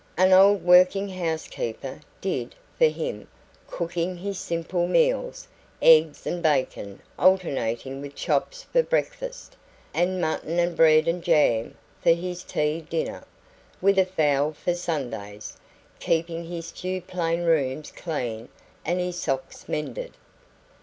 An 0.17 0.31
old 0.33 0.63
working 0.63 1.09
housekeeper 1.09 1.99
"did" 2.21 2.55
for 2.79 2.85
him, 2.87 3.27
cooking 3.67 4.17
his 4.17 4.39
simple 4.39 4.87
meals 4.87 5.47
eggs 5.79 6.25
and 6.25 6.41
bacon 6.41 7.03
alternating 7.19 8.01
with 8.01 8.15
chops 8.15 8.63
for 8.63 8.81
breakfast, 8.81 9.55
and 9.93 10.19
mutton 10.19 10.57
and 10.57 10.75
bread 10.75 11.07
and 11.07 11.23
jam 11.23 11.77
for 12.01 12.13
his 12.13 12.41
tea 12.41 12.81
dinner, 12.81 13.23
with 13.79 13.99
a 13.99 14.05
fowl 14.07 14.53
for 14.53 14.73
Sundays 14.73 15.55
keeping 15.99 16.45
his 16.45 16.71
few 16.71 16.99
plain 16.99 17.43
rooms 17.43 17.91
clean 17.91 18.49
and 18.83 18.99
his 18.99 19.19
socks 19.21 19.69
mended. 19.69 20.13